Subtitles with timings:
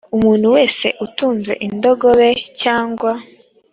[0.15, 2.29] umuntu wese utunze indogobe
[2.61, 3.11] cyangwa